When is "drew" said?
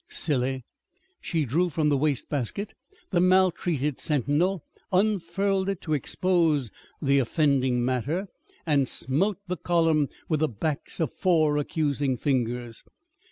1.45-1.69